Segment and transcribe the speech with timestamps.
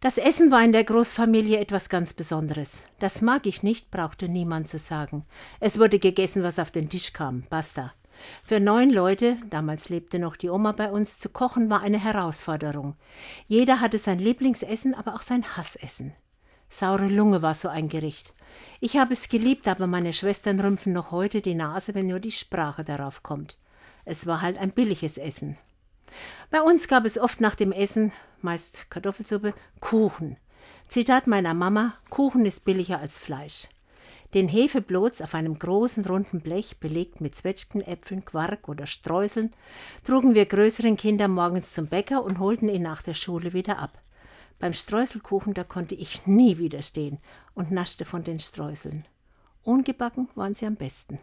[0.00, 2.84] Das Essen war in der Großfamilie etwas ganz Besonderes.
[3.00, 5.24] Das mag ich nicht, brauchte niemand zu sagen.
[5.58, 7.42] Es wurde gegessen, was auf den Tisch kam.
[7.50, 7.92] Basta.
[8.44, 12.94] Für neun Leute, damals lebte noch die Oma bei uns, zu kochen war eine Herausforderung.
[13.48, 16.14] Jeder hatte sein Lieblingsessen, aber auch sein Hassessen.
[16.70, 18.32] Saure Lunge war so ein Gericht.
[18.78, 22.30] Ich habe es geliebt, aber meine Schwestern rümpfen noch heute die Nase, wenn nur die
[22.30, 23.58] Sprache darauf kommt.
[24.04, 25.58] Es war halt ein billiges Essen.
[26.50, 28.10] Bei uns gab es oft nach dem Essen,
[28.40, 30.38] meist Kartoffelsuppe, Kuchen.
[30.88, 33.68] Zitat meiner Mama: Kuchen ist billiger als Fleisch.
[34.32, 39.54] Den Hefeblots auf einem großen runden Blech, belegt mit Zwetschgenäpfeln, Quark oder Streuseln,
[40.04, 44.00] trugen wir größeren Kinder morgens zum Bäcker und holten ihn nach der Schule wieder ab.
[44.58, 47.18] Beim Streuselkuchen, da konnte ich nie widerstehen
[47.54, 49.04] und naschte von den Streuseln.
[49.64, 51.18] Ungebacken waren sie am besten.